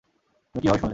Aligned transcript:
তুমি 0.55 0.61
কিভাবে 0.61 0.79
শুনলে? 0.79 0.89